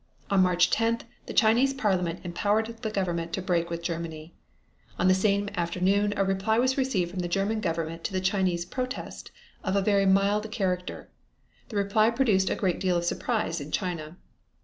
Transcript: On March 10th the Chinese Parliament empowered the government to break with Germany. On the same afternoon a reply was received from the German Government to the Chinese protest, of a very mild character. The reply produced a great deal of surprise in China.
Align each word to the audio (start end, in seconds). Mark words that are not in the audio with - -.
On 0.31 0.41
March 0.41 0.71
10th 0.71 1.01
the 1.27 1.31
Chinese 1.33 1.75
Parliament 1.75 2.21
empowered 2.23 2.75
the 2.81 2.89
government 2.89 3.33
to 3.33 3.39
break 3.43 3.69
with 3.69 3.83
Germany. 3.83 4.33
On 4.97 5.07
the 5.07 5.13
same 5.13 5.47
afternoon 5.53 6.11
a 6.17 6.25
reply 6.25 6.57
was 6.57 6.75
received 6.75 7.11
from 7.11 7.19
the 7.19 7.27
German 7.27 7.59
Government 7.61 8.03
to 8.05 8.11
the 8.13 8.19
Chinese 8.19 8.65
protest, 8.65 9.29
of 9.63 9.75
a 9.75 9.81
very 9.83 10.07
mild 10.07 10.49
character. 10.51 11.11
The 11.69 11.75
reply 11.75 12.09
produced 12.09 12.49
a 12.49 12.55
great 12.55 12.79
deal 12.79 12.97
of 12.97 13.05
surprise 13.05 13.61
in 13.61 13.69
China. 13.69 14.17